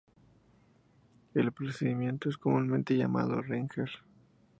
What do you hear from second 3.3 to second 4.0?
"ringer".